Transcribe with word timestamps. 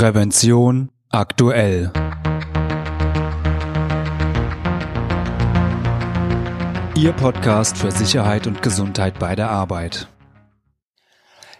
Prävention 0.00 0.90
aktuell. 1.10 1.92
Ihr 6.96 7.12
Podcast 7.12 7.76
für 7.76 7.90
Sicherheit 7.90 8.46
und 8.46 8.62
Gesundheit 8.62 9.18
bei 9.18 9.36
der 9.36 9.50
Arbeit. 9.50 10.08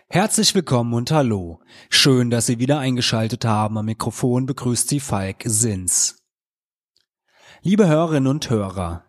Herzlich 0.08 0.54
willkommen 0.54 0.94
und 0.94 1.10
hallo. 1.10 1.60
Schön, 1.90 2.30
dass 2.30 2.46
Sie 2.46 2.58
wieder 2.58 2.78
eingeschaltet 2.78 3.44
haben. 3.44 3.76
Am 3.76 3.84
Mikrofon 3.84 4.46
begrüßt 4.46 4.88
Sie 4.88 5.00
Falk 5.00 5.42
Sins. 5.44 6.16
Liebe 7.60 7.88
Hörerinnen 7.88 8.26
und 8.26 8.48
Hörer, 8.48 9.04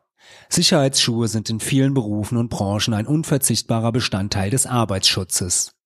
Sicherheitsschuhe 0.49 1.29
sind 1.29 1.49
in 1.49 1.61
vielen 1.61 1.93
Berufen 1.93 2.37
und 2.37 2.49
Branchen 2.49 2.93
ein 2.93 3.07
unverzichtbarer 3.07 3.93
Bestandteil 3.93 4.49
des 4.49 4.65
Arbeitsschutzes. 4.65 5.77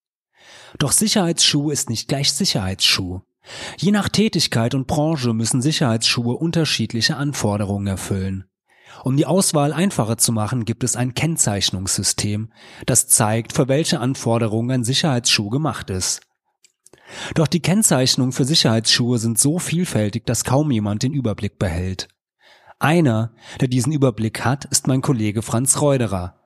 Doch 0.78 0.90
Sicherheitsschuh 0.90 1.70
ist 1.70 1.88
nicht 1.88 2.08
gleich 2.08 2.32
Sicherheitsschuh. 2.32 3.20
Je 3.78 3.90
nach 3.90 4.08
Tätigkeit 4.08 4.74
und 4.74 4.86
Branche 4.86 5.32
müssen 5.32 5.62
Sicherheitsschuhe 5.62 6.36
unterschiedliche 6.36 7.16
Anforderungen 7.16 7.86
erfüllen. 7.86 8.44
Um 9.04 9.16
die 9.16 9.26
Auswahl 9.26 9.72
einfacher 9.72 10.16
zu 10.16 10.32
machen, 10.32 10.64
gibt 10.64 10.82
es 10.82 10.96
ein 10.96 11.14
Kennzeichnungssystem, 11.14 12.52
das 12.86 13.08
zeigt, 13.08 13.52
für 13.52 13.68
welche 13.68 14.00
Anforderungen 14.00 14.70
ein 14.70 14.84
Sicherheitsschuh 14.84 15.50
gemacht 15.50 15.90
ist. 15.90 16.22
Doch 17.34 17.46
die 17.46 17.60
Kennzeichnungen 17.60 18.32
für 18.32 18.44
Sicherheitsschuhe 18.44 19.18
sind 19.18 19.38
so 19.38 19.58
vielfältig, 19.58 20.26
dass 20.26 20.44
kaum 20.44 20.70
jemand 20.70 21.02
den 21.02 21.12
Überblick 21.12 21.58
behält. 21.58 22.08
Einer, 22.78 23.32
der 23.60 23.68
diesen 23.68 23.92
Überblick 23.92 24.44
hat, 24.44 24.64
ist 24.66 24.86
mein 24.86 25.02
Kollege 25.02 25.42
Franz 25.42 25.80
Reuderer. 25.80 26.40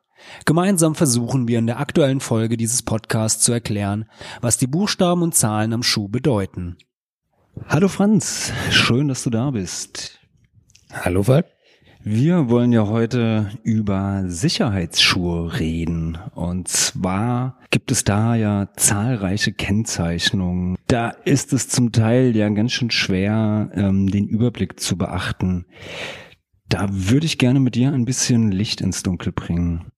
Gemeinsam 0.44 0.94
versuchen 0.94 1.48
wir 1.48 1.58
in 1.58 1.66
der 1.66 1.80
aktuellen 1.80 2.20
Folge 2.20 2.56
dieses 2.56 2.82
Podcasts 2.82 3.42
zu 3.42 3.52
erklären, 3.52 4.04
was 4.40 4.58
die 4.58 4.66
Buchstaben 4.66 5.22
und 5.22 5.34
Zahlen 5.34 5.72
am 5.72 5.82
Schuh 5.82 6.08
bedeuten. 6.08 6.76
Hallo 7.68 7.88
Franz, 7.88 8.52
schön, 8.70 9.08
dass 9.08 9.22
du 9.22 9.30
da 9.30 9.50
bist. 9.50 10.20
Hallo 10.92 11.22
Falk. 11.22 11.46
Wir 12.02 12.48
wollen 12.48 12.72
ja 12.72 12.86
heute 12.86 13.50
über 13.62 14.24
Sicherheitsschuhe 14.26 15.60
reden. 15.60 16.18
Und 16.34 16.68
zwar 16.68 17.58
gibt 17.70 17.90
es 17.90 18.04
da 18.04 18.34
ja 18.34 18.68
zahlreiche 18.76 19.52
Kennzeichnungen. 19.52 20.76
Da 20.86 21.10
ist 21.10 21.52
es 21.52 21.68
zum 21.68 21.92
Teil 21.92 22.34
ja 22.34 22.48
ganz 22.48 22.72
schön 22.72 22.90
schwer, 22.90 23.70
ähm, 23.74 24.10
den 24.10 24.26
Überblick 24.26 24.80
zu 24.80 24.96
beachten. 24.96 25.66
Da 26.68 26.86
würde 26.90 27.26
ich 27.26 27.38
gerne 27.38 27.60
mit 27.60 27.74
dir 27.74 27.92
ein 27.92 28.04
bisschen 28.04 28.50
Licht 28.50 28.80
ins 28.80 29.02
Dunkel 29.02 29.32
bringen. 29.32 29.90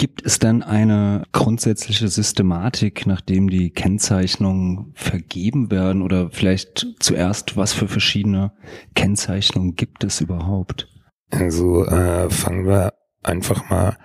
Gibt 0.00 0.24
es 0.24 0.38
denn 0.38 0.62
eine 0.62 1.24
grundsätzliche 1.32 2.08
Systematik, 2.08 3.06
nachdem 3.06 3.50
die 3.50 3.68
Kennzeichnungen 3.68 4.92
vergeben 4.94 5.70
werden 5.70 6.00
oder 6.00 6.30
vielleicht 6.30 6.86
zuerst, 7.00 7.58
was 7.58 7.74
für 7.74 7.86
verschiedene 7.86 8.50
Kennzeichnungen 8.94 9.76
gibt 9.76 10.02
es 10.02 10.22
überhaupt? 10.22 10.88
Also 11.28 11.84
äh, 11.84 12.30
fangen 12.30 12.66
wir 12.66 12.94
einfach 13.22 13.68
mal 13.68 13.98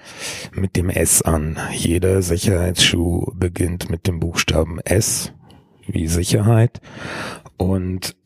mit 0.52 0.76
dem 0.76 0.90
S 0.90 1.22
an. 1.22 1.58
Jeder 1.72 2.22
Sicherheitsschuh 2.22 3.32
beginnt 3.34 3.90
mit 3.90 4.06
dem 4.06 4.20
Buchstaben 4.20 4.82
S 4.82 5.32
wie 5.88 6.10
Sicherheit 6.10 6.82
und 7.56 8.18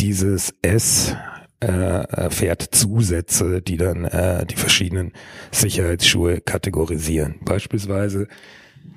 dieses 0.00 0.56
S 0.62 1.14
äh, 1.62 2.04
erfährt 2.10 2.62
Zusätze, 2.72 3.62
die 3.62 3.76
dann 3.76 4.04
äh, 4.04 4.44
die 4.46 4.56
verschiedenen 4.56 5.12
Sicherheitsschuhe 5.52 6.40
kategorisieren. 6.40 7.36
Beispielsweise 7.44 8.26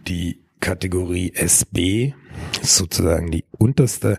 die 0.07 0.41
Kategorie 0.59 1.33
SB, 1.35 2.13
sozusagen 2.61 3.29
die 3.29 3.45
unterste 3.57 4.17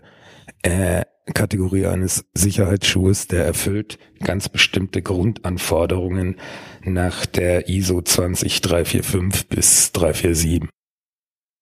äh, 0.61 1.03
Kategorie 1.33 1.87
eines 1.87 2.23
Sicherheitsschuhes, 2.33 3.27
der 3.27 3.45
erfüllt 3.45 3.99
ganz 4.23 4.47
bestimmte 4.47 5.01
Grundanforderungen 5.01 6.37
nach 6.85 7.25
der 7.25 7.67
ISO 7.67 8.01
20345 8.01 9.49
bis 9.49 9.91
347. 9.91 10.69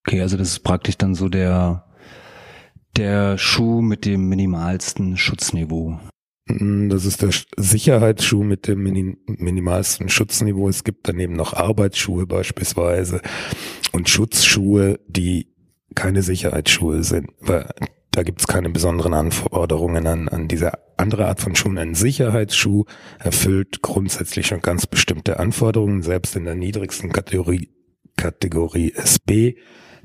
Okay, 0.06 0.22
also 0.22 0.38
das 0.38 0.50
ist 0.50 0.59
praktisch 0.59 0.97
dann 0.97 1.16
so 1.16 1.29
der 1.29 1.81
der 2.96 3.38
Schuh 3.38 3.81
mit 3.81 4.06
dem 4.06 4.29
minimalsten 4.29 5.17
Schutzniveau. 5.17 6.00
Mm, 6.47 6.89
das 6.89 7.06
ist 7.06 7.22
der 7.22 7.31
Sicherheitsschuh 7.57 8.44
mit 8.44 8.67
dem 8.67 8.83
minimalsten 9.25 10.09
Schutzniveau. 10.09 10.69
Es 10.69 10.83
gibt 10.83 11.07
daneben 11.07 11.33
noch 11.33 11.53
Arbeitsschuhe 11.53 12.28
beispielsweise 12.28 13.22
und 13.91 14.09
Schutzschuhe, 14.09 15.00
die 15.07 15.47
keine 15.95 16.22
Sicherheitsschuhe 16.22 17.03
sind, 17.03 17.29
weil 17.39 17.69
da 18.11 18.23
gibt 18.23 18.41
es 18.41 18.47
keine 18.47 18.69
besonderen 18.69 19.13
Anforderungen 19.13 20.07
an, 20.07 20.29
an 20.29 20.47
diese 20.47 20.73
andere 20.97 21.28
Art 21.28 21.41
von 21.41 21.55
Schuhen. 21.55 21.78
Ein 21.78 21.95
Sicherheitsschuh 21.95 22.85
erfüllt 23.19 23.81
grundsätzlich 23.81 24.47
schon 24.47 24.61
ganz 24.61 24.88
bestimmte 24.88 25.39
Anforderungen, 25.39 26.01
selbst 26.01 26.35
in 26.35 26.45
der 26.45 26.55
niedrigsten 26.55 27.11
Kategorie, 27.11 27.69
Kategorie 28.16 28.94
SB. 28.94 29.57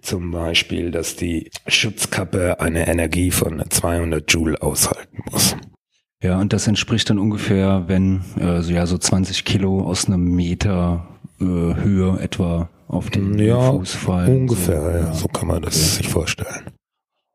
Zum 0.03 0.31
Beispiel, 0.31 0.91
dass 0.91 1.15
die 1.15 1.51
Schutzkappe 1.67 2.59
eine 2.61 2.89
Energie 2.89 3.31
von 3.31 3.63
200 3.69 4.33
Joule 4.33 4.61
aushalten 4.61 5.23
muss. 5.31 5.55
Ja, 6.23 6.39
und 6.39 6.53
das 6.53 6.67
entspricht 6.67 7.09
dann 7.09 7.19
ungefähr, 7.19 7.85
wenn 7.87 8.23
äh, 8.39 8.61
so 8.61 8.73
ja 8.73 8.87
so 8.87 8.99
20 8.99 9.45
Kilo 9.45 9.81
aus 9.81 10.07
einem 10.07 10.25
Meter 10.25 11.07
äh, 11.41 11.45
Höhe 11.45 12.19
etwa 12.21 12.69
auf 12.89 13.09
den 13.09 13.39
ja, 13.39 13.73
Fuß 13.73 13.95
fallen. 13.95 14.43
Ungefähr, 14.43 14.83
so, 14.83 14.89
ja, 14.89 15.15
so 15.15 15.29
kann 15.29 15.49
man 15.49 15.63
das 15.63 15.77
okay. 15.77 15.97
sich 16.03 16.09
vorstellen. 16.09 16.65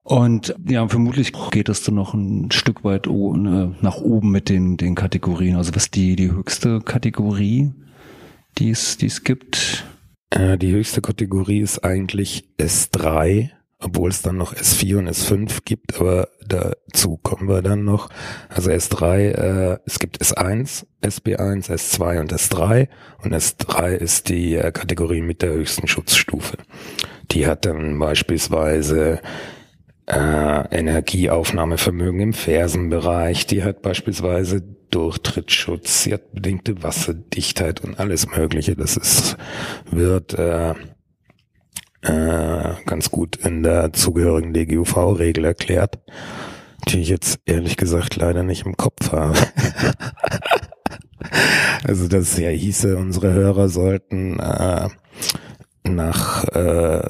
Und 0.03 0.53
ja, 0.67 0.87
vermutlich 0.87 1.33
geht 1.49 1.67
es 1.67 1.81
dann 1.81 1.95
noch 1.95 2.13
ein 2.13 2.51
Stück 2.51 2.83
weit 2.83 3.07
nach 3.07 3.97
oben 3.97 4.29
mit 4.29 4.49
den, 4.49 4.77
den 4.77 4.93
Kategorien. 4.93 5.55
Also 5.55 5.73
was 5.73 5.89
die, 5.89 6.15
die 6.15 6.31
höchste 6.31 6.79
Kategorie, 6.81 7.71
die 8.59 8.69
es, 8.69 8.97
die 8.97 9.07
es 9.07 9.23
gibt? 9.23 9.83
Äh, 10.29 10.59
die 10.59 10.71
höchste 10.71 11.01
Kategorie 11.01 11.59
ist 11.59 11.83
eigentlich 11.83 12.47
S3 12.59 13.49
obwohl 13.85 14.09
es 14.09 14.23
dann 14.23 14.37
noch 14.37 14.55
S4 14.55 14.97
und 14.97 15.09
S5 15.09 15.59
gibt, 15.63 15.99
aber 15.99 16.29
dazu 16.45 17.17
kommen 17.17 17.47
wir 17.47 17.61
dann 17.61 17.83
noch. 17.85 18.09
Also 18.49 18.71
S3, 18.71 19.17
äh, 19.17 19.77
es 19.85 19.99
gibt 19.99 20.19
S1, 20.19 20.85
SB1, 21.03 21.69
S2 21.69 22.19
und 22.19 22.33
S3 22.33 22.87
und 23.23 23.35
S3 23.35 23.91
ist 23.91 24.29
die 24.29 24.55
äh, 24.55 24.71
Kategorie 24.71 25.21
mit 25.21 25.43
der 25.43 25.51
höchsten 25.51 25.87
Schutzstufe. 25.87 26.57
Die 27.29 27.45
hat 27.45 27.65
dann 27.65 27.99
beispielsweise 27.99 29.21
äh, 30.07 30.77
Energieaufnahmevermögen 30.77 32.21
im 32.21 32.33
Fersenbereich, 32.33 33.45
die 33.45 33.63
hat 33.63 33.83
beispielsweise 33.83 34.63
Durchtrittsschutz, 34.89 36.03
sie 36.03 36.13
hat 36.13 36.31
bedingte 36.33 36.81
Wasserdichtheit 36.81 37.83
und 37.83 37.99
alles 37.99 38.27
Mögliche. 38.35 38.75
Das 38.75 38.97
ist, 38.97 39.37
wird 39.91 40.33
äh, 40.33 40.73
äh, 42.05 42.75
ganz 42.85 43.11
gut 43.11 43.35
in 43.37 43.63
der 43.63 43.93
zugehörigen 43.93 44.53
DGUV-Regel 44.53 45.45
erklärt, 45.45 45.99
die 46.87 47.01
ich 47.01 47.09
jetzt 47.09 47.39
ehrlich 47.45 47.77
gesagt 47.77 48.15
leider 48.15 48.43
nicht 48.43 48.65
im 48.65 48.77
Kopf 48.77 49.11
habe. 49.11 49.33
also 51.83 52.07
das 52.07 52.37
ja 52.37 52.49
hieße, 52.49 52.97
unsere 52.97 53.33
Hörer 53.33 53.69
sollten 53.69 54.39
äh, 54.39 54.89
nach 55.83 56.43
äh, 56.49 57.07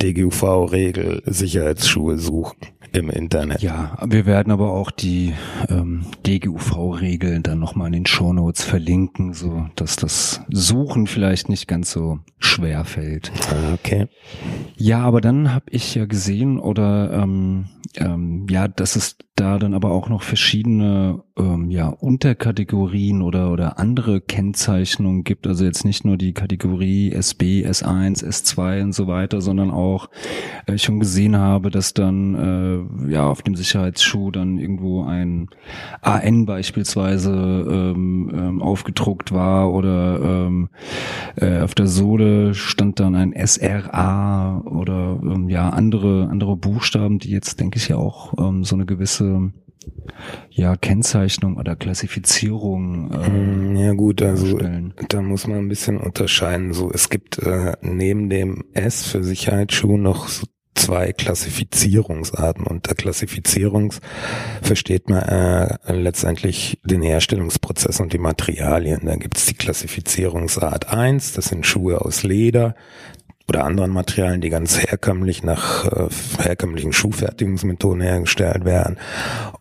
DGUV-Regel 0.00 1.22
Sicherheitsschuhe 1.26 2.18
suchen 2.18 2.56
im 2.92 3.10
Internet. 3.10 3.62
Ja, 3.62 3.96
wir 4.04 4.26
werden 4.26 4.52
aber 4.52 4.72
auch 4.72 4.90
die 4.90 5.34
ähm, 5.68 6.04
DGUV-Regeln 6.26 7.42
dann 7.42 7.58
nochmal 7.58 7.88
in 7.88 7.92
den 7.92 8.06
Shownotes 8.06 8.64
verlinken, 8.64 9.32
so 9.32 9.66
dass 9.76 9.96
das 9.96 10.42
Suchen 10.50 11.06
vielleicht 11.06 11.48
nicht 11.48 11.68
ganz 11.68 11.90
so 11.90 12.20
schwer 12.52 12.84
fällt. 12.84 13.32
Okay. 13.74 14.08
Ja, 14.76 15.00
aber 15.00 15.20
dann 15.20 15.52
habe 15.54 15.66
ich 15.70 15.94
ja 15.94 16.06
gesehen 16.06 16.58
oder 16.58 17.12
ähm, 17.12 17.66
ähm, 17.96 18.46
ja, 18.50 18.68
dass 18.68 18.96
es 18.96 19.16
da 19.42 19.58
dann 19.58 19.74
aber 19.74 19.90
auch 19.90 20.08
noch 20.08 20.22
verschiedene 20.22 21.24
ähm, 21.36 21.68
ja 21.68 21.88
Unterkategorien 21.88 23.22
oder 23.22 23.50
oder 23.50 23.80
andere 23.80 24.20
Kennzeichnungen 24.20 25.24
gibt. 25.24 25.48
Also 25.48 25.64
jetzt 25.64 25.84
nicht 25.84 26.04
nur 26.04 26.16
die 26.16 26.32
Kategorie 26.32 27.10
SB, 27.10 27.66
S1, 27.66 28.24
S2 28.24 28.84
und 28.84 28.92
so 28.92 29.08
weiter, 29.08 29.40
sondern 29.40 29.72
auch 29.72 30.10
äh, 30.66 30.78
schon 30.78 31.00
gesehen 31.00 31.36
habe, 31.36 31.70
dass 31.70 31.92
dann 31.92 33.08
äh, 33.08 33.12
ja 33.12 33.26
auf 33.26 33.42
dem 33.42 33.56
Sicherheitsschuh 33.56 34.30
dann 34.30 34.58
irgendwo 34.58 35.02
ein 35.02 35.48
AN 36.02 36.46
beispielsweise 36.46 37.32
ähm, 37.32 38.30
ähm, 38.32 38.62
aufgedruckt 38.62 39.32
war 39.32 39.72
oder 39.72 40.20
ähm, 40.22 40.68
äh, 41.34 41.62
auf 41.62 41.74
der 41.74 41.88
Sohle 41.88 42.54
stand 42.54 43.00
dann 43.00 43.16
ein 43.16 43.34
SRA 43.34 44.62
oder 44.66 45.18
ähm, 45.20 45.48
ja 45.48 45.70
andere 45.70 46.28
andere 46.30 46.56
Buchstaben, 46.56 47.18
die 47.18 47.30
jetzt 47.30 47.58
denke 47.58 47.78
ich 47.78 47.88
ja 47.88 47.96
auch 47.96 48.34
ähm, 48.38 48.62
so 48.62 48.76
eine 48.76 48.86
gewisse 48.86 49.31
ja, 50.50 50.76
Kennzeichnung 50.76 51.56
oder 51.56 51.76
Klassifizierung. 51.76 53.10
Äh, 53.10 53.30
mm, 53.30 53.76
ja 53.76 53.92
gut, 53.92 54.22
also 54.22 54.58
da 55.08 55.22
muss 55.22 55.46
man 55.46 55.58
ein 55.58 55.68
bisschen 55.68 55.98
unterscheiden. 55.98 56.72
So, 56.72 56.90
es 56.92 57.08
gibt 57.08 57.38
äh, 57.38 57.72
neben 57.80 58.28
dem 58.28 58.64
S 58.72 59.06
für 59.06 59.24
Sicherheitsschuhe 59.24 59.98
noch 59.98 60.28
so 60.28 60.46
zwei 60.74 61.12
Klassifizierungsarten. 61.12 62.66
Unter 62.66 62.94
Klassifizierungs 62.94 64.00
versteht 64.62 65.08
man 65.08 65.22
äh, 65.22 65.92
letztendlich 65.92 66.80
den 66.84 67.02
Herstellungsprozess 67.02 68.00
und 68.00 68.12
die 68.12 68.18
Materialien. 68.18 69.00
Da 69.04 69.16
gibt 69.16 69.36
es 69.36 69.46
die 69.46 69.54
Klassifizierungsart 69.54 70.88
1, 70.88 71.32
das 71.32 71.46
sind 71.46 71.66
Schuhe 71.66 72.00
aus 72.00 72.22
Leder 72.22 72.74
oder 73.48 73.64
anderen 73.64 73.90
Materialien, 73.90 74.40
die 74.40 74.50
ganz 74.50 74.78
herkömmlich 74.78 75.42
nach 75.42 75.86
äh, 75.86 76.08
herkömmlichen 76.38 76.92
Schuhfertigungsmethoden 76.92 78.00
hergestellt 78.00 78.64
werden. 78.64 78.98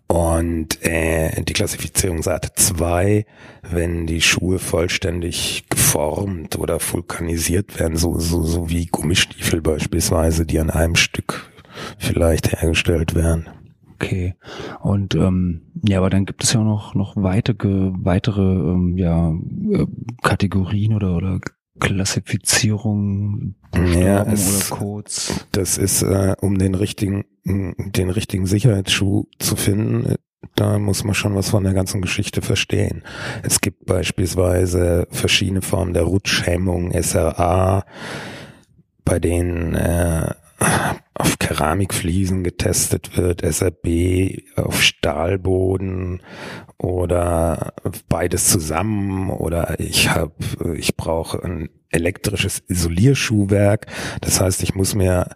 Und 0.08 0.84
äh, 0.86 1.42
die 1.44 1.54
Klassifizierungsart 1.54 2.52
2, 2.56 3.26
wenn 3.70 4.08
die 4.08 4.22
Schuhe 4.22 4.60
vollständig 4.60 5.66
geformt 5.70 6.58
oder 6.60 6.80
vulkanisiert 6.82 7.80
werden, 7.80 7.98
so, 7.98 8.20
so, 8.20 8.44
so 8.44 8.70
wie 8.70 8.88
Gummistiefel 8.88 9.62
beispielsweise, 9.62 10.46
die 10.46 10.60
an 10.60 10.70
einem 10.70 10.96
Stück 10.96 11.50
vielleicht 11.98 12.52
hergestellt 12.52 13.16
werden. 13.16 13.48
Okay. 13.96 14.34
Und 14.82 15.14
ähm, 15.16 15.62
ja, 15.88 16.00
aber 16.00 16.10
dann 16.10 16.26
gibt 16.26 16.44
es 16.44 16.54
ja 16.54 16.64
noch 16.64 16.96
noch 16.96 17.16
weitere 17.16 17.92
weitere 17.94 18.42
ähm, 18.42 18.98
ja 18.98 19.30
äh, 19.30 19.86
Kategorien 20.24 20.96
oder 20.96 21.16
oder 21.16 21.40
Klassifizierung 21.82 23.56
ja, 23.76 24.24
es, 24.24 24.72
oder 24.72 24.78
Codes. 24.78 25.34
Das 25.52 25.78
ist, 25.78 26.04
äh, 26.04 26.36
um 26.40 26.58
den 26.58 26.76
richtigen, 26.76 27.26
den 27.44 28.10
richtigen 28.10 28.46
Sicherheitsschuh 28.46 29.26
zu 29.40 29.56
finden, 29.56 30.16
da 30.56 30.80
muss 30.80 31.04
man 31.04 31.16
schon 31.16 31.36
was 31.36 31.50
von 31.50 31.64
der 31.64 31.74
ganzen 31.74 32.02
Geschichte 32.02 32.42
verstehen. 32.42 33.04
Es 33.44 33.62
gibt 33.62 33.86
beispielsweise 33.86 35.08
verschiedene 35.10 35.62
Formen 35.62 35.94
der 35.94 36.04
Rutschhemmung, 36.04 36.92
SRA, 37.02 37.84
bei 39.04 39.20
denen 39.20 39.76
äh, 39.76 40.34
auf 41.22 41.38
Keramikfliesen 41.38 42.44
getestet 42.44 43.16
wird, 43.16 43.44
SRB 43.44 44.42
auf 44.56 44.82
Stahlboden 44.82 46.22
oder 46.80 47.74
beides 48.10 48.50
zusammen 48.50 49.30
oder 49.30 49.80
ich 49.80 50.10
habe 50.10 50.34
ich 50.76 50.98
brauche 50.98 51.44
ein 51.44 51.70
elektrisches 51.92 52.64
Isolierschuhwerk. 52.68 53.86
Das 54.22 54.42
heißt, 54.42 54.64
ich 54.64 54.74
muss 54.74 54.96
mir 54.96 55.36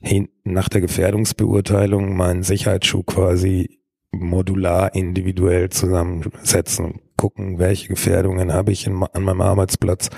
hin, 0.00 0.28
nach 0.44 0.70
der 0.70 0.80
Gefährdungsbeurteilung 0.80 2.16
meinen 2.16 2.42
Sicherheitsschuh 2.42 3.02
quasi 3.02 3.80
modular 4.12 4.94
individuell 4.94 5.68
zusammensetzen 5.68 7.00
gucken, 7.18 7.58
welche 7.58 7.88
Gefährdungen 7.88 8.54
habe 8.54 8.72
ich 8.72 8.86
in, 8.86 9.02
an 9.02 9.22
meinem 9.22 9.42
Arbeitsplatz 9.42 10.08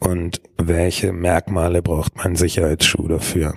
und 0.00 0.40
welche 0.56 1.12
Merkmale 1.12 1.82
braucht 1.82 2.16
mein 2.16 2.34
Sicherheitsschuh 2.34 3.06
dafür. 3.06 3.54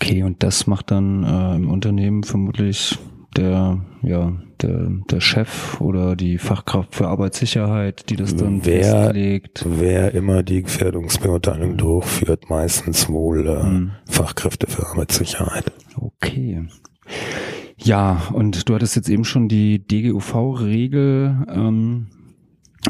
Okay, 0.00 0.22
und 0.22 0.42
das 0.42 0.66
macht 0.66 0.90
dann 0.90 1.24
äh, 1.24 1.56
im 1.56 1.70
Unternehmen 1.70 2.22
vermutlich 2.22 2.98
der, 3.36 3.80
ja, 4.02 4.32
der, 4.62 4.90
der 5.10 5.20
Chef 5.20 5.80
oder 5.80 6.16
die 6.16 6.38
Fachkraft 6.38 6.94
für 6.94 7.08
Arbeitssicherheit, 7.08 8.08
die 8.10 8.16
das 8.16 8.36
dann 8.36 8.64
wer, 8.64 8.84
festlegt. 8.84 9.64
Wer 9.66 10.14
immer 10.14 10.42
die 10.42 10.62
Gefährdungsbeurteilung 10.62 11.76
durchführt, 11.76 12.48
meistens 12.48 13.08
wohl 13.08 13.46
äh, 13.46 13.62
hm. 13.62 13.90
Fachkräfte 14.06 14.66
für 14.66 14.86
Arbeitssicherheit. 14.86 15.72
Okay. 15.98 16.66
Ja, 17.78 18.22
und 18.32 18.68
du 18.68 18.74
hattest 18.74 18.96
jetzt 18.96 19.08
eben 19.08 19.24
schon 19.24 19.48
die 19.48 19.86
DGUV-Regel 19.86 21.46
ähm, 21.48 22.06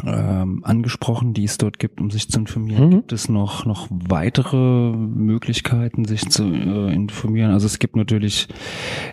ähm, 0.05 0.61
angesprochen, 0.65 1.35
die 1.35 1.45
es 1.45 1.59
dort 1.59 1.79
gibt, 1.79 2.01
um 2.01 2.11
sich 2.11 2.29
zu 2.29 2.41
informieren. 2.41 2.87
Mhm. 2.87 2.91
Gibt 2.91 3.13
es 3.13 3.29
noch 3.29 3.65
noch 3.65 3.89
weitere 3.91 4.57
Möglichkeiten, 4.93 6.05
sich 6.05 6.29
zu 6.29 6.45
äh, 6.45 6.93
informieren? 6.93 7.53
Also 7.53 7.67
es 7.67 7.79
gibt 7.79 7.97
natürlich 7.97 8.49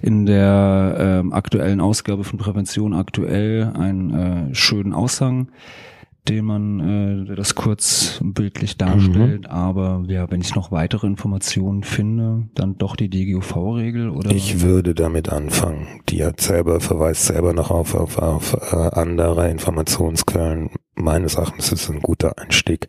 in 0.01 0.25
der 0.25 0.95
ähm, 1.00 1.33
aktuellen 1.33 1.81
Ausgabe 1.81 2.24
von 2.24 2.39
Prävention 2.39 2.94
aktuell 2.94 3.71
einen 3.75 4.12
äh, 4.51 4.56
schönen 4.56 4.94
Aushang 4.94 5.47
den 6.28 6.46
man 6.46 7.28
äh, 7.30 7.36
das 7.36 7.56
kurz 7.56 8.20
bildlich 8.24 8.78
darstellt. 8.78 9.42
Mhm. 9.42 9.50
Aber 9.50 10.04
ja, 10.08 10.30
wenn 10.31 10.42
ich 10.42 10.56
noch 10.56 10.72
weitere 10.72 11.08
Informationen 11.08 11.84
finde, 11.84 12.48
dann 12.56 12.78
doch 12.78 12.96
die 12.96 13.10
DGUV-Regel 13.10 14.10
oder? 14.10 14.31
Ich 14.31 14.62
würde 14.62 14.96
damit 14.96 15.30
anfangen. 15.30 16.02
Die 16.10 16.24
hat 16.24 16.40
selber 16.40 16.80
verweist 16.80 17.25
selber 17.25 17.54
noch 17.54 17.72
auf 17.72 17.96
auf, 17.96 18.18
auf 18.18 18.54
äh, 18.72 18.75
andere 18.75 19.50
Informationsquellen. 19.50 20.70
Meines 21.04 21.36
Erachtens 21.36 21.66
ist 21.74 21.82
es 21.82 21.90
ein 21.90 22.00
guter 22.00 22.38
Einstieg 22.38 22.88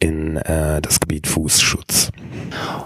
in 0.00 0.36
äh, 0.36 0.82
das 0.82 0.98
Gebiet 0.98 1.28
Fußschutz. 1.28 2.10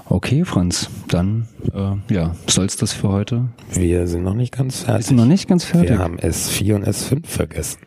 Okay, 0.05 0.45
Franz, 0.45 0.91
dann 1.09 1.49
äh, 1.73 2.15
ja, 2.15 2.37
soll's 2.47 2.77
das 2.77 2.93
für 2.93 3.09
heute. 3.09 3.49
Wir 3.73 4.07
sind 4.07 4.23
noch 4.23 4.35
nicht 4.35 4.53
ganz 4.53 4.81
fertig. 4.81 4.99
Wir 4.99 5.09
sind 5.09 5.17
noch 5.17 5.25
nicht 5.25 5.49
ganz 5.49 5.65
fertig. 5.65 5.93
Wir 5.93 5.99
haben 5.99 6.19
S4 6.19 6.75
und 6.75 6.87
S5 6.87 7.27
vergessen. 7.27 7.79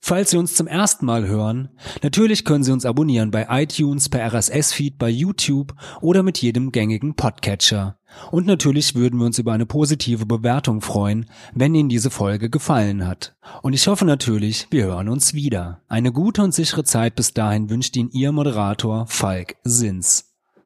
Falls 0.06 0.32
Sie 0.32 0.38
uns 0.38 0.54
zum 0.54 0.68
ersten 0.68 1.06
Mal 1.06 1.28
hören, 1.28 1.70
natürlich 2.02 2.44
können 2.44 2.66
Sie 2.66 2.74
uns 2.74 2.86
abonnieren 2.86 3.32
bei 3.32 3.48
iTunes, 3.50 4.10
per 4.10 4.34
RSS-Feed, 4.34 4.98
bei 4.98 5.08
YouTube 5.08 5.74
oder 6.02 6.24
mit 6.24 6.40
jedem 6.40 6.74
gängigen 6.74 7.16
Podcatcher. 7.16 7.98
Und 8.30 8.46
natürlich 8.46 8.96
würden 8.96 9.18
wir 9.18 9.26
uns 9.26 9.40
über 9.40 9.54
eine 9.54 9.66
positive 9.66 10.26
Bewertung 10.26 10.82
freuen, 10.82 11.28
wenn 11.54 11.74
Ihnen 11.74 11.88
diese 11.88 12.10
Folge 12.10 12.50
gefallen 12.50 13.08
hat. 13.08 13.38
Und 13.62 13.72
ich 13.72 13.88
hoffe 13.88 14.04
natürlich, 14.04 14.68
wir 14.72 14.84
hören 14.84 15.08
uns 15.08 15.36
wieder. 15.36 15.80
Eine 15.88 16.12
gute 16.12 16.44
und 16.44 16.54
sichere 16.54 16.84
Zeit 16.84 17.16
bis 17.16 17.34
dahin 17.34 17.70
wünscht 17.70 17.96
Ihnen 17.96 18.12
Ihr 18.12 18.34
Moderator 18.34 19.08
Falk 19.08 19.56
Sins. 19.64 20.33